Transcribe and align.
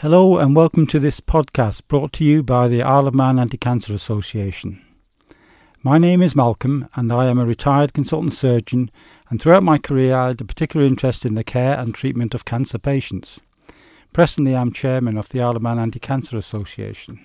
Hello 0.00 0.38
and 0.38 0.56
welcome 0.56 0.86
to 0.86 0.98
this 0.98 1.20
podcast 1.20 1.86
brought 1.86 2.14
to 2.14 2.24
you 2.24 2.42
by 2.42 2.68
the 2.68 2.82
Isle 2.82 3.06
of 3.06 3.14
Man 3.14 3.38
Anti 3.38 3.58
Cancer 3.58 3.92
Association. 3.92 4.82
My 5.82 5.98
name 5.98 6.22
is 6.22 6.34
Malcolm 6.34 6.88
and 6.94 7.12
I 7.12 7.26
am 7.26 7.38
a 7.38 7.44
retired 7.44 7.92
consultant 7.92 8.32
surgeon 8.32 8.90
and 9.28 9.38
throughout 9.38 9.62
my 9.62 9.76
career 9.76 10.16
I 10.16 10.28
had 10.28 10.40
a 10.40 10.46
particular 10.46 10.86
interest 10.86 11.26
in 11.26 11.34
the 11.34 11.44
care 11.44 11.78
and 11.78 11.94
treatment 11.94 12.34
of 12.34 12.46
cancer 12.46 12.78
patients. 12.78 13.40
Presently 14.14 14.56
I'm 14.56 14.72
chairman 14.72 15.18
of 15.18 15.28
the 15.28 15.42
Isle 15.42 15.56
of 15.56 15.62
Man 15.62 15.78
Anti 15.78 15.98
Cancer 15.98 16.38
Association. 16.38 17.22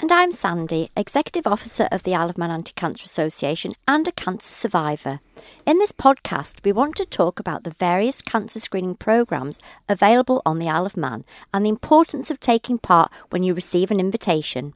And 0.00 0.12
I'm 0.12 0.30
Sandy, 0.30 0.90
Executive 0.96 1.44
Officer 1.44 1.88
of 1.90 2.04
the 2.04 2.14
Isle 2.14 2.30
of 2.30 2.38
Man 2.38 2.52
Anti 2.52 2.70
Cancer 2.76 3.04
Association 3.04 3.72
and 3.88 4.06
a 4.06 4.12
cancer 4.12 4.52
survivor. 4.52 5.18
In 5.66 5.78
this 5.78 5.90
podcast, 5.90 6.64
we 6.64 6.70
want 6.70 6.94
to 6.96 7.04
talk 7.04 7.40
about 7.40 7.64
the 7.64 7.74
various 7.80 8.22
cancer 8.22 8.60
screening 8.60 8.94
programmes 8.94 9.58
available 9.88 10.40
on 10.46 10.60
the 10.60 10.68
Isle 10.68 10.86
of 10.86 10.96
Man 10.96 11.24
and 11.52 11.66
the 11.66 11.70
importance 11.70 12.30
of 12.30 12.38
taking 12.38 12.78
part 12.78 13.10
when 13.30 13.42
you 13.42 13.54
receive 13.54 13.90
an 13.90 13.98
invitation. 13.98 14.72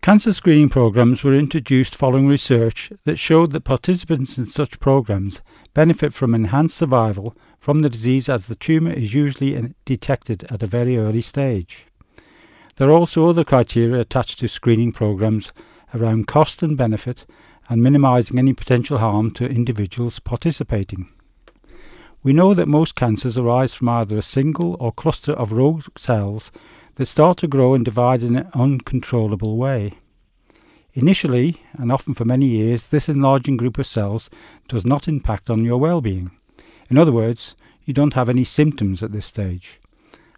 Cancer 0.00 0.32
screening 0.32 0.68
programs 0.68 1.24
were 1.24 1.34
introduced 1.34 1.96
following 1.96 2.28
research 2.28 2.92
that 3.02 3.18
showed 3.18 3.50
that 3.50 3.64
participants 3.64 4.38
in 4.38 4.46
such 4.46 4.78
programs 4.78 5.42
benefit 5.74 6.14
from 6.14 6.36
enhanced 6.36 6.76
survival 6.76 7.36
from 7.58 7.82
the 7.82 7.90
disease 7.90 8.28
as 8.28 8.46
the 8.46 8.54
tumour 8.54 8.92
is 8.92 9.12
usually 9.12 9.74
detected 9.84 10.44
at 10.52 10.62
a 10.62 10.68
very 10.68 10.96
early 10.96 11.20
stage. 11.20 11.88
There 12.76 12.90
are 12.90 12.98
also 12.98 13.26
other 13.28 13.44
criteria 13.44 14.00
attached 14.00 14.38
to 14.40 14.48
screening 14.48 14.92
programs 14.92 15.52
around 15.94 16.26
cost 16.26 16.62
and 16.62 16.76
benefit 16.76 17.24
and 17.68 17.82
minimising 17.82 18.38
any 18.38 18.52
potential 18.52 18.98
harm 18.98 19.30
to 19.32 19.46
individuals 19.46 20.18
participating. 20.18 21.10
We 22.22 22.32
know 22.32 22.52
that 22.54 22.68
most 22.68 22.94
cancers 22.94 23.38
arise 23.38 23.72
from 23.72 23.88
either 23.88 24.18
a 24.18 24.22
single 24.22 24.76
or 24.78 24.92
cluster 24.92 25.32
of 25.32 25.52
rogue 25.52 25.84
cells 25.96 26.52
that 26.96 27.06
start 27.06 27.38
to 27.38 27.48
grow 27.48 27.74
and 27.74 27.84
divide 27.84 28.22
in 28.22 28.36
an 28.36 28.48
uncontrollable 28.52 29.56
way. 29.56 29.94
Initially, 30.92 31.62
and 31.74 31.90
often 31.90 32.14
for 32.14 32.24
many 32.24 32.46
years, 32.46 32.88
this 32.88 33.08
enlarging 33.08 33.56
group 33.56 33.78
of 33.78 33.86
cells 33.86 34.28
does 34.68 34.84
not 34.84 35.08
impact 35.08 35.48
on 35.48 35.64
your 35.64 35.78
well-being. 35.78 36.30
In 36.90 36.98
other 36.98 37.12
words, 37.12 37.54
you 37.84 37.94
don't 37.94 38.14
have 38.14 38.28
any 38.28 38.44
symptoms 38.44 39.02
at 39.02 39.12
this 39.12 39.26
stage. 39.26 39.78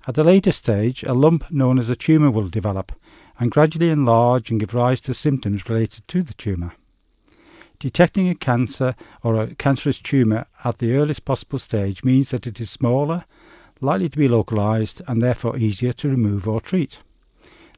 At 0.08 0.16
a 0.16 0.24
later 0.24 0.52
stage, 0.52 1.02
a 1.02 1.12
lump 1.12 1.50
known 1.50 1.78
as 1.78 1.90
a 1.90 1.94
tumour 1.94 2.30
will 2.30 2.48
develop 2.48 2.92
and 3.38 3.50
gradually 3.50 3.90
enlarge 3.90 4.50
and 4.50 4.58
give 4.58 4.72
rise 4.72 5.02
to 5.02 5.12
symptoms 5.12 5.68
related 5.68 6.08
to 6.08 6.22
the 6.22 6.32
tumour. 6.32 6.72
Detecting 7.78 8.26
a 8.26 8.34
cancer 8.34 8.94
or 9.22 9.34
a 9.34 9.54
cancerous 9.54 10.00
tumour 10.00 10.46
at 10.64 10.78
the 10.78 10.96
earliest 10.96 11.26
possible 11.26 11.58
stage 11.58 12.04
means 12.04 12.30
that 12.30 12.46
it 12.46 12.58
is 12.58 12.70
smaller, 12.70 13.26
likely 13.82 14.08
to 14.08 14.16
be 14.16 14.28
localised, 14.28 15.02
and 15.06 15.20
therefore 15.20 15.58
easier 15.58 15.92
to 15.92 16.08
remove 16.08 16.48
or 16.48 16.62
treat. 16.62 17.00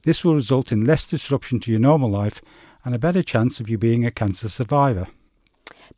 This 0.05 0.23
will 0.23 0.37
result 0.37 0.71
in 0.71 0.87
less 0.87 1.09
disruption 1.09 1.59
to 1.59 1.73
your 1.73 1.81
normal 1.81 2.11
life 2.11 2.41
and 2.85 2.95
a 2.95 2.99
better 3.01 3.25
chance 3.25 3.59
of 3.59 3.69
you 3.69 3.77
being 3.77 4.07
a 4.07 4.13
cancer 4.13 4.49
survivor. 4.49 5.09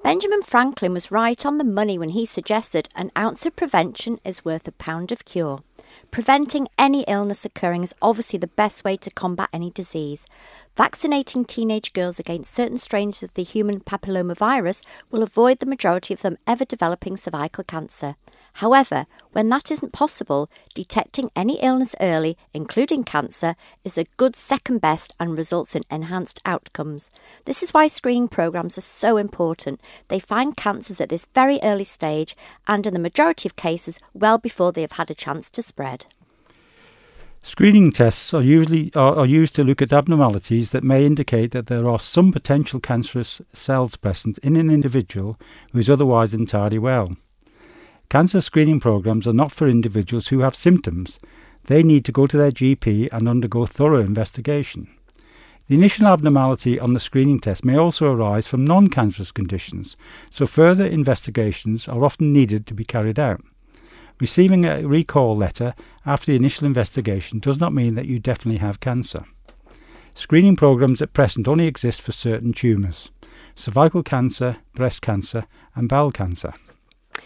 Benjamin 0.01 0.43
Franklin 0.43 0.93
was 0.93 1.11
right 1.11 1.45
on 1.47 1.59
the 1.59 1.65
money 1.65 1.99
when 1.99 2.11
he 2.11 2.27
suggested 2.27 2.89
an 2.97 3.11
ounce 3.17 3.47
of 3.47 3.55
prevention 3.55 4.19
is 4.25 4.45
worth 4.45 4.67
a 4.67 4.73
pound 4.73 5.13
of 5.13 5.25
cure. 5.25 5.63
Preventing 6.11 6.69
any 6.79 7.03
illness 7.07 7.45
occurring 7.45 7.83
is 7.85 7.95
obviously 8.03 8.39
the 8.39 8.47
best 8.47 8.85
way 8.85 8.97
to 8.97 9.11
combat 9.11 9.49
any 9.53 9.71
disease. 9.71 10.27
Vaccinating 10.77 11.45
teenage 11.45 11.93
girls 11.93 12.19
against 12.19 12.53
certain 12.53 12.79
strains 12.79 13.23
of 13.23 13.33
the 13.35 13.43
human 13.43 13.81
papillomavirus 13.81 14.83
will 15.11 15.23
avoid 15.23 15.59
the 15.59 15.67
majority 15.67 16.13
of 16.15 16.23
them 16.23 16.37
ever 16.47 16.65
developing 16.65 17.17
cervical 17.17 17.65
cancer. 17.65 18.17
However, 18.55 19.07
when 19.33 19.49
that 19.49 19.71
isn't 19.71 19.93
possible, 19.93 20.49
detecting 20.75 21.31
any 21.35 21.61
illness 21.61 21.95
early, 22.01 22.37
including 22.53 23.05
cancer, 23.05 23.57
is 23.83 23.97
a 23.97 24.05
good 24.17 24.37
second 24.37 24.81
best 24.81 25.15
and 25.19 25.37
results 25.37 25.75
in 25.75 25.83
enhanced 25.91 26.41
outcomes. 26.45 27.11
This 27.45 27.63
is 27.63 27.73
why 27.73 27.87
screening 27.87 28.29
programs 28.29 28.77
are 28.77 28.83
so 28.83 29.17
important. 29.17 29.81
They 30.09 30.19
find 30.19 30.57
cancers 30.57 31.01
at 31.01 31.09
this 31.09 31.27
very 31.35 31.59
early 31.63 31.85
stage 31.85 32.37
and, 32.69 32.87
in 32.87 32.95
the 32.95 33.01
majority 33.01 33.49
of 33.49 33.57
cases, 33.57 33.99
well 34.13 34.39
before 34.39 34.73
they 34.73 34.83
have 34.83 34.93
had 34.93 35.11
a 35.11 35.15
chance 35.15 35.51
to 35.51 35.63
spread. 35.63 36.07
Screening 37.45 37.91
tests 37.91 38.33
are 38.33 38.43
usually 38.43 38.93
are, 38.95 39.17
are, 39.17 39.27
used 39.27 39.57
to 39.57 39.65
look 39.65 39.83
at 39.83 39.93
abnormalities 39.93 40.71
that 40.71 40.85
may 40.85 41.05
indicate 41.05 41.51
that 41.51 41.67
there 41.67 41.89
are 41.89 41.99
some 41.99 42.31
potential 42.31 42.79
cancerous 42.79 43.43
cells 43.53 43.97
present 43.97 44.39
in 44.39 44.55
an 44.57 44.71
individual 44.71 45.37
who 45.73 45.81
is 45.81 45.91
otherwise 45.91 46.35
entirely 46.35 46.79
well. 46.79 47.11
Cancer 48.13 48.43
screening 48.43 48.79
programs 48.79 49.27
are 49.27 49.33
not 49.33 49.53
for 49.53 49.67
individuals 49.67 50.29
who 50.29 50.41
have 50.41 50.55
symptoms. 50.55 51.19
They 51.65 51.83
need 51.83 52.05
to 52.05 52.13
go 52.13 52.27
to 52.27 52.37
their 52.37 52.51
GP 52.51 53.09
and 53.11 53.27
undergo 53.27 53.65
thorough 53.65 54.03
investigation. 54.03 54.87
The 55.67 55.77
initial 55.77 56.07
abnormality 56.07 56.79
on 56.79 56.93
the 56.93 57.01
screening 57.01 57.41
test 57.41 57.65
may 57.65 57.79
also 57.79 58.13
arise 58.13 58.47
from 58.47 58.67
non 58.67 58.89
cancerous 58.89 59.33
conditions, 59.33 59.97
so 60.29 60.45
further 60.47 60.85
investigations 60.85 61.89
are 61.89 62.05
often 62.05 62.35
needed 62.35 62.67
to 62.67 62.75
be 62.75 62.85
carried 62.85 63.19
out. 63.19 63.43
Receiving 64.21 64.67
a 64.67 64.87
recall 64.87 65.35
letter 65.35 65.75
after 66.05 66.27
the 66.27 66.37
initial 66.37 66.67
investigation 66.67 67.39
does 67.39 67.59
not 67.59 67.73
mean 67.73 67.95
that 67.95 68.09
you 68.09 68.19
definitely 68.19 68.59
have 68.59 68.81
cancer. 68.81 69.25
Screening 70.15 70.57
programs 70.57 71.01
at 71.01 71.15
present 71.15 71.49
only 71.49 71.67
exist 71.67 72.03
for 72.03 72.13
certain 72.13 72.53
tumours 72.53 73.11
cervical 73.57 74.03
cancer, 74.03 74.59
breast 74.75 75.01
cancer, 75.01 75.47
and 75.75 75.89
bowel 75.89 76.13
cancer. 76.13 76.53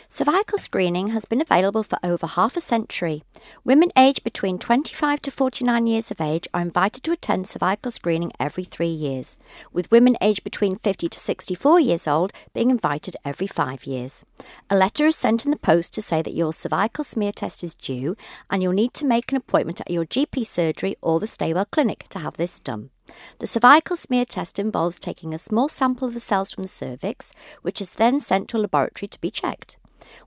Cervical 0.08 0.58
screening 0.58 1.08
has 1.08 1.24
been 1.24 1.40
available 1.40 1.82
for 1.82 1.98
over 2.02 2.26
half 2.26 2.56
a 2.56 2.60
century. 2.60 3.22
Women 3.64 3.90
aged 3.96 4.24
between 4.24 4.58
25 4.58 5.20
to 5.22 5.30
49 5.30 5.86
years 5.86 6.10
of 6.10 6.20
age 6.20 6.48
are 6.54 6.60
invited 6.60 7.02
to 7.04 7.12
attend 7.12 7.46
cervical 7.46 7.90
screening 7.90 8.32
every 8.38 8.64
three 8.64 8.86
years, 8.86 9.36
with 9.72 9.90
women 9.90 10.16
aged 10.20 10.44
between 10.44 10.76
50 10.76 11.08
to 11.08 11.18
64 11.18 11.80
years 11.80 12.06
old 12.06 12.32
being 12.54 12.70
invited 12.70 13.16
every 13.24 13.46
five 13.46 13.84
years. 13.84 14.24
A 14.70 14.76
letter 14.76 15.06
is 15.06 15.16
sent 15.16 15.44
in 15.44 15.50
the 15.50 15.56
post 15.56 15.92
to 15.94 16.02
say 16.02 16.22
that 16.22 16.34
your 16.34 16.52
cervical 16.52 17.04
smear 17.04 17.32
test 17.32 17.64
is 17.64 17.74
due 17.74 18.16
and 18.48 18.62
you'll 18.62 18.72
need 18.72 18.94
to 18.94 19.06
make 19.06 19.30
an 19.30 19.36
appointment 19.36 19.80
at 19.80 19.90
your 19.90 20.06
GP 20.06 20.46
surgery 20.46 20.96
or 21.02 21.20
the 21.20 21.26
Staywell 21.26 21.66
Clinic 21.66 22.08
to 22.10 22.20
have 22.20 22.36
this 22.36 22.58
done. 22.58 22.90
The 23.38 23.46
cervical 23.46 23.96
smear 23.96 24.24
test 24.24 24.58
involves 24.58 24.98
taking 24.98 25.32
a 25.34 25.38
small 25.38 25.68
sample 25.68 26.08
of 26.08 26.14
the 26.14 26.20
cells 26.20 26.52
from 26.52 26.62
the 26.62 26.68
cervix, 26.68 27.32
which 27.62 27.80
is 27.80 27.94
then 27.94 28.20
sent 28.20 28.48
to 28.48 28.56
a 28.56 28.58
laboratory 28.58 29.08
to 29.08 29.20
be 29.20 29.30
checked. 29.30 29.78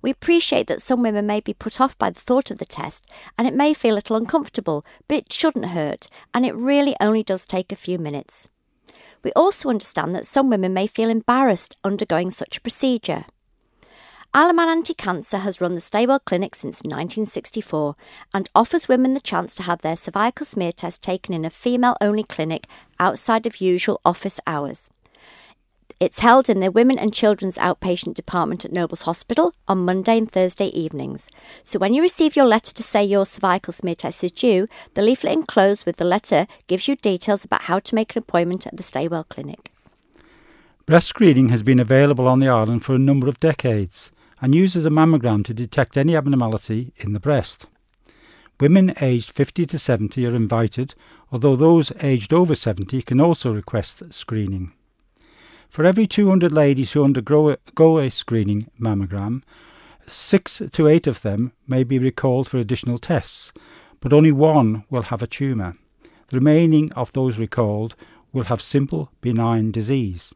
We 0.02 0.09
appreciate 0.09 0.68
that 0.68 0.81
some 0.81 1.02
women 1.02 1.25
may 1.25 1.40
be 1.40 1.53
put 1.53 1.81
off 1.81 1.97
by 1.97 2.09
the 2.09 2.19
thought 2.19 2.52
of 2.52 2.57
the 2.57 2.66
test 2.66 3.09
and 3.38 3.47
it 3.47 3.53
may 3.53 3.74
feel 3.74 3.96
a 3.96 3.96
little 3.96 4.16
uncomfortable, 4.16 4.85
but 5.07 5.18
it 5.18 5.34
shouldn't 5.34 5.68
hurt 5.68 6.09
and 6.34 6.46
it 6.46 6.56
really 6.56 6.96
only 7.00 7.24
does 7.24 7.46
take 7.46 7.72
a 7.72 7.75
few 7.75 8.00
minutes. 8.00 8.50
We 9.24 9.31
also 9.35 9.69
understand 9.69 10.16
that 10.16 10.25
some 10.25 10.50
women 10.50 10.74
may 10.74 10.88
feel 10.88 11.09
embarrassed 11.09 11.78
undergoing 11.84 12.31
such 12.31 12.57
a 12.57 12.62
procedure. 12.62 13.25
Isle 14.31 14.52
of 14.52 14.56
Man 14.56 14.69
Anti 14.69 14.94
Cancer 14.94 15.40
has 15.40 15.59
run 15.59 15.74
the 15.74 15.81
Staywell 15.81 16.19
Clinic 16.19 16.53
since 16.53 16.84
1964 16.84 17.96
and 18.31 18.47
offers 18.53 18.88
women 18.88 19.13
the 19.13 19.19
chance 19.19 19.56
to 19.56 19.63
have 19.63 19.81
their 19.81 19.97
cervical 19.97 20.46
smear 20.46 20.72
test 20.72 21.01
taken 21.01 21.34
in 21.34 21.46
a 21.46 21.50
female 21.50 21.96
only 22.00 22.24
clinic 22.24 22.68
outside 23.00 23.47
of 23.47 23.59
usual 23.59 24.00
office 24.06 24.40
hours. 24.46 24.91
It's 26.00 26.20
held 26.20 26.48
in 26.48 26.62
the 26.62 26.72
Women 26.72 26.98
and 26.98 27.14
Children's 27.14 27.58
Outpatient 27.58 28.14
Department 28.14 28.64
at 28.64 28.72
Nobles 28.72 29.02
Hospital 29.02 29.54
on 29.68 29.84
Monday 29.84 30.18
and 30.18 30.32
Thursday 30.32 30.68
evenings. 30.68 31.30
So 31.62 31.78
when 31.78 31.94
you 31.94 32.02
receive 32.02 32.38
your 32.38 32.46
letter 32.46 32.74
to 32.74 32.84
say 32.84 33.04
your 33.04 33.26
cervical 33.26 33.74
smear 33.74 33.96
test 33.96 34.24
is 34.24 34.32
due, 34.32 34.66
the 34.94 35.02
leaflet 35.02 35.34
enclosed 35.34 35.86
with 35.86 35.98
the 35.98 36.06
letter 36.06 36.48
gives 36.68 36.88
you 36.88 36.96
details 36.96 37.44
about 37.44 37.64
how 37.64 37.80
to 37.80 37.96
make 37.96 38.16
an 38.16 38.20
appointment 38.20 38.66
at 38.66 38.78
the 38.78 38.84
Staywell 38.84 39.26
Clinic. 39.26 39.72
Breast 40.86 41.08
screening 41.08 41.50
has 41.50 41.64
been 41.64 41.82
available 41.82 42.30
on 42.30 42.40
the 42.40 42.48
island 42.48 42.86
for 42.86 42.96
a 42.96 42.98
number 42.98 43.28
of 43.28 43.42
decades 43.42 44.10
and 44.40 44.56
uses 44.56 44.86
a 44.86 44.90
mammogram 44.90 45.44
to 45.48 45.54
detect 45.54 45.98
any 45.98 46.16
abnormality 46.16 46.94
in 46.96 47.12
the 47.12 47.20
breast. 47.20 47.66
Women 48.62 48.94
aged 49.02 49.31
50 49.31 49.66
to 49.66 49.78
70 49.78 50.25
are 50.25 50.34
invited, 50.34 50.95
although 51.30 51.57
those 51.57 51.92
aged 52.02 52.31
over 52.31 52.56
70 52.56 53.02
can 53.02 53.19
also 53.19 53.52
request 53.52 54.02
screening. 54.12 54.72
For 55.69 55.86
every 55.86 56.07
200 56.07 56.51
ladies 56.51 56.94
who 56.94 57.04
undergo 57.04 58.00
a 58.00 58.10
screening 58.10 58.71
mammogram, 58.80 59.44
six 60.07 60.63
to 60.71 60.88
eight 60.88 61.06
of 61.06 61.21
them 61.21 61.51
may 61.68 61.83
be 61.83 62.00
recalled 62.00 62.50
for 62.50 62.57
additional 62.57 62.98
tests, 62.98 63.54
but 64.00 64.12
only 64.12 64.31
one 64.31 64.83
will 64.89 65.04
have 65.04 65.21
a 65.21 65.27
tumour. 65.27 65.75
The 66.30 66.38
remaining 66.38 66.92
of 66.94 67.13
those 67.13 67.38
recalled 67.38 67.95
will 68.33 68.45
have 68.45 68.63
simple 68.63 69.12
benign 69.21 69.71
disease. 69.71 70.33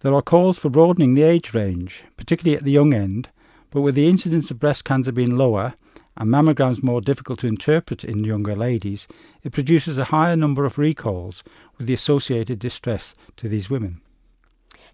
There 0.00 0.12
are 0.12 0.22
calls 0.22 0.58
for 0.58 0.70
broadening 0.70 1.14
the 1.14 1.22
age 1.22 1.54
range, 1.54 2.02
particularly 2.16 2.56
at 2.56 2.64
the 2.64 2.72
young 2.72 2.92
end, 2.92 3.28
but 3.70 3.82
with 3.82 3.94
the 3.94 4.08
incidence 4.08 4.50
of 4.50 4.58
breast 4.58 4.84
cancer 4.84 5.12
being 5.12 5.36
lower 5.36 5.74
and 6.16 6.28
mammograms 6.28 6.82
more 6.82 7.00
difficult 7.00 7.38
to 7.38 7.46
interpret 7.46 8.02
in 8.02 8.24
younger 8.24 8.56
ladies, 8.56 9.06
it 9.44 9.52
produces 9.52 9.98
a 9.98 10.04
higher 10.06 10.34
number 10.34 10.64
of 10.64 10.78
recalls 10.78 11.44
with 11.78 11.86
the 11.86 11.94
associated 11.94 12.58
distress 12.58 13.14
to 13.36 13.48
these 13.48 13.70
women. 13.70 14.00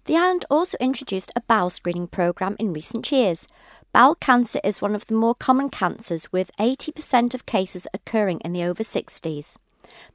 The 0.05 0.17
island 0.17 0.43
also 0.49 0.77
introduced 0.81 1.31
a 1.33 1.41
bowel 1.41 1.69
screening 1.69 2.07
programme 2.07 2.57
in 2.59 2.73
recent 2.73 3.09
years. 3.09 3.47
Bowel 3.93 4.15
cancer 4.15 4.59
is 4.61 4.81
one 4.81 4.95
of 4.95 5.07
the 5.07 5.13
more 5.13 5.33
common 5.33 5.69
cancers, 5.69 6.29
with 6.29 6.51
80% 6.59 7.33
of 7.33 7.45
cases 7.45 7.87
occurring 7.93 8.41
in 8.41 8.51
the 8.51 8.65
over 8.65 8.83
60s. 8.83 9.55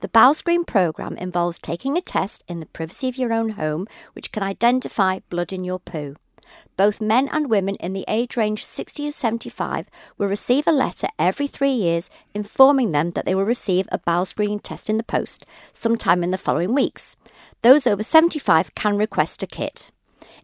The 0.00 0.08
Bowel 0.08 0.34
Screen 0.34 0.64
programme 0.64 1.16
involves 1.16 1.58
taking 1.58 1.96
a 1.96 2.02
test 2.02 2.44
in 2.48 2.58
the 2.58 2.66
privacy 2.66 3.08
of 3.08 3.16
your 3.16 3.32
own 3.32 3.50
home, 3.50 3.86
which 4.12 4.30
can 4.30 4.42
identify 4.42 5.20
blood 5.30 5.54
in 5.54 5.64
your 5.64 5.78
poo. 5.78 6.16
Both 6.76 7.00
men 7.00 7.28
and 7.30 7.50
women 7.50 7.74
in 7.76 7.92
the 7.92 8.04
age 8.08 8.36
range 8.36 8.64
60 8.64 9.06
to 9.06 9.12
75 9.12 9.86
will 10.16 10.28
receive 10.28 10.66
a 10.66 10.72
letter 10.72 11.08
every 11.18 11.46
three 11.46 11.72
years 11.72 12.10
informing 12.34 12.92
them 12.92 13.12
that 13.12 13.24
they 13.24 13.34
will 13.34 13.44
receive 13.44 13.88
a 13.90 13.98
bowel 13.98 14.24
screening 14.24 14.60
test 14.60 14.88
in 14.88 14.96
the 14.96 15.02
post 15.02 15.44
sometime 15.72 16.22
in 16.22 16.30
the 16.30 16.38
following 16.38 16.74
weeks. 16.74 17.16
Those 17.62 17.86
over 17.86 18.02
75 18.02 18.74
can 18.74 18.96
request 18.96 19.42
a 19.42 19.46
kit. 19.46 19.90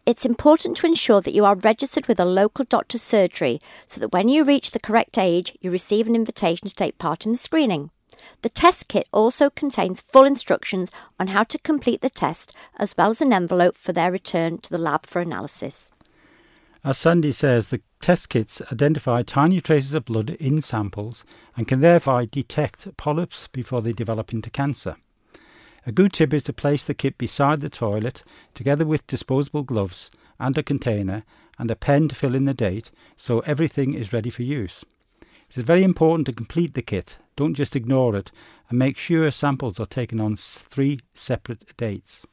It's 0.05 0.25
important 0.25 0.77
to 0.77 0.85
ensure 0.85 1.21
that 1.21 1.33
you 1.33 1.45
are 1.45 1.55
registered 1.55 2.05
with 2.05 2.19
a 2.19 2.25
local 2.25 2.65
doctor's 2.65 3.01
surgery 3.01 3.59
so 3.87 3.99
that 4.01 4.11
when 4.11 4.29
you 4.29 4.43
reach 4.43 4.71
the 4.71 4.79
correct 4.79 5.17
age, 5.17 5.57
you 5.61 5.71
receive 5.71 6.07
an 6.07 6.15
invitation 6.15 6.67
to 6.67 6.75
take 6.75 6.99
part 6.99 7.25
in 7.25 7.31
the 7.31 7.37
screening. 7.37 7.89
The 8.41 8.49
test 8.49 8.87
kit 8.87 9.07
also 9.11 9.49
contains 9.49 10.01
full 10.01 10.25
instructions 10.25 10.91
on 11.19 11.27
how 11.27 11.43
to 11.43 11.57
complete 11.59 12.01
the 12.01 12.09
test, 12.09 12.55
as 12.77 12.95
well 12.97 13.11
as 13.11 13.21
an 13.21 13.33
envelope 13.33 13.75
for 13.75 13.93
their 13.93 14.11
return 14.11 14.57
to 14.59 14.69
the 14.69 14.77
lab 14.77 15.05
for 15.05 15.21
analysis. 15.21 15.91
As 16.83 16.99
Sandy 16.99 17.31
says, 17.31 17.69
the 17.69 17.81
test 17.99 18.29
kits 18.29 18.61
identify 18.71 19.23
tiny 19.23 19.59
traces 19.59 19.95
of 19.95 20.05
blood 20.05 20.29
in 20.39 20.61
samples 20.61 21.25
and 21.57 21.67
can 21.67 21.81
thereby 21.81 22.25
detect 22.25 22.95
polyps 22.97 23.47
before 23.47 23.81
they 23.81 23.91
develop 23.91 24.31
into 24.31 24.51
cancer. 24.51 24.95
A 25.87 25.91
good 25.91 26.13
tip 26.13 26.33
is 26.33 26.43
to 26.43 26.53
place 26.53 26.83
the 26.83 26.93
kit 26.93 27.17
beside 27.17 27.61
the 27.61 27.69
toilet 27.69 28.23
together 28.53 28.85
with 28.85 29.07
disposable 29.07 29.63
gloves 29.63 30.11
and 30.39 30.57
a 30.57 30.63
container 30.63 31.23
and 31.57 31.71
a 31.71 31.75
pen 31.75 32.07
to 32.09 32.15
fill 32.15 32.35
in 32.35 32.45
the 32.45 32.53
date 32.53 32.91
so 33.15 33.39
everything 33.41 33.93
is 33.93 34.13
ready 34.13 34.29
for 34.29 34.43
use. 34.43 34.83
It 35.49 35.57
is 35.57 35.63
very 35.63 35.83
important 35.83 36.25
to 36.27 36.33
complete 36.33 36.73
the 36.73 36.81
kit, 36.81 37.17
don't 37.35 37.53
just 37.53 37.75
ignore 37.75 38.15
it, 38.15 38.31
and 38.69 38.79
make 38.79 38.97
sure 38.97 39.29
samples 39.31 39.79
are 39.79 39.85
taken 39.85 40.19
on 40.19 40.35
three 40.35 40.99
separate 41.13 41.75
dates. 41.77 42.23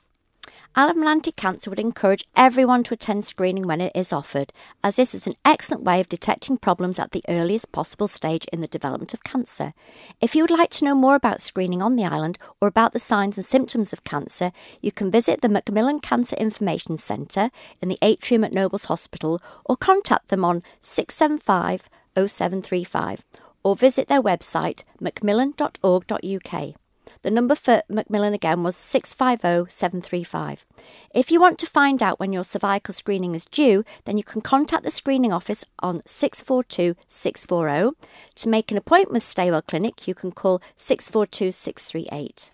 Isle 0.74 1.06
Anti-Cancer 1.06 1.68
would 1.68 1.78
encourage 1.78 2.24
everyone 2.34 2.82
to 2.84 2.94
attend 2.94 3.26
screening 3.26 3.66
when 3.66 3.82
it 3.82 3.92
is 3.94 4.10
offered, 4.10 4.52
as 4.82 4.96
this 4.96 5.14
is 5.14 5.26
an 5.26 5.34
excellent 5.44 5.84
way 5.84 6.00
of 6.00 6.08
detecting 6.08 6.56
problems 6.56 6.98
at 6.98 7.10
the 7.10 7.22
earliest 7.28 7.72
possible 7.72 8.08
stage 8.08 8.46
in 8.50 8.62
the 8.62 8.66
development 8.66 9.12
of 9.12 9.22
cancer. 9.22 9.74
If 10.20 10.34
you 10.34 10.42
would 10.42 10.50
like 10.50 10.70
to 10.70 10.84
know 10.86 10.94
more 10.94 11.14
about 11.14 11.42
screening 11.42 11.82
on 11.82 11.96
the 11.96 12.06
island 12.06 12.38
or 12.58 12.68
about 12.68 12.94
the 12.94 12.98
signs 12.98 13.36
and 13.36 13.44
symptoms 13.44 13.92
of 13.92 14.02
cancer, 14.02 14.50
you 14.80 14.92
can 14.92 15.10
visit 15.10 15.42
the 15.42 15.50
Macmillan 15.50 16.00
Cancer 16.00 16.36
Information 16.36 16.96
Centre 16.96 17.50
in 17.82 17.90
the 17.90 17.98
atrium 18.00 18.42
at 18.42 18.54
Nobles 18.54 18.86
Hospital 18.86 19.40
or 19.66 19.76
contact 19.76 20.28
them 20.28 20.42
on 20.42 20.62
675 20.80 21.84
0735 22.14 23.24
or 23.62 23.76
visit 23.76 24.08
their 24.08 24.22
website 24.22 24.84
macmillan.org.uk. 25.00 26.74
The 27.22 27.30
number 27.30 27.54
for 27.54 27.82
Macmillan 27.88 28.34
again 28.34 28.64
was 28.64 28.74
650735. 28.76 30.66
If 31.14 31.30
you 31.30 31.40
want 31.40 31.58
to 31.60 31.66
find 31.66 32.02
out 32.02 32.18
when 32.18 32.32
your 32.32 32.42
cervical 32.42 32.92
screening 32.92 33.36
is 33.36 33.44
due, 33.44 33.84
then 34.04 34.18
you 34.18 34.24
can 34.24 34.40
contact 34.40 34.82
the 34.82 34.90
screening 34.90 35.32
office 35.32 35.64
on 35.78 36.00
642 36.04 36.96
640. 37.08 37.96
To 38.34 38.48
make 38.48 38.72
an 38.72 38.76
appointment 38.76 39.12
with 39.12 39.22
Staywell 39.22 39.62
Clinic, 39.62 40.08
you 40.08 40.16
can 40.16 40.32
call 40.32 40.60
642 40.76 41.52
638. 41.52 42.50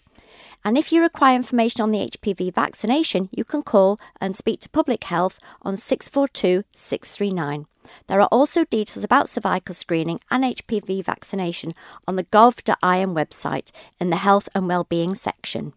And 0.68 0.76
if 0.76 0.92
you 0.92 1.00
require 1.00 1.34
information 1.34 1.80
on 1.80 1.92
the 1.92 2.10
HPV 2.10 2.52
vaccination, 2.52 3.30
you 3.32 3.42
can 3.42 3.62
call 3.62 3.98
and 4.20 4.36
speak 4.36 4.60
to 4.60 4.68
Public 4.68 5.04
Health 5.04 5.38
on 5.62 5.78
642 5.78 6.62
639. 6.76 7.64
There 8.06 8.20
are 8.20 8.28
also 8.30 8.66
details 8.66 9.02
about 9.02 9.30
cervical 9.30 9.74
screening 9.74 10.20
and 10.30 10.44
HPV 10.44 11.02
vaccination 11.02 11.72
on 12.06 12.16
the 12.16 12.24
gov.im 12.24 13.14
website 13.14 13.72
in 13.98 14.10
the 14.10 14.16
Health 14.16 14.50
and 14.54 14.68
Wellbeing 14.68 15.14
section. 15.14 15.72